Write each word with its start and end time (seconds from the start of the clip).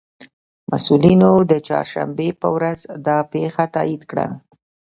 مسئولینو 0.71 1.31
د 1.51 1.53
چهارشنبې 1.67 2.29
په 2.41 2.47
ورځ 2.55 2.79
دا 3.07 3.17
پېښه 3.33 3.63
تائید 3.75 4.01
کړه 4.11 4.27